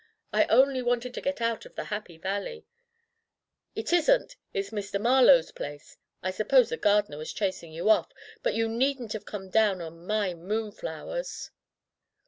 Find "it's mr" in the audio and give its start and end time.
4.51-4.99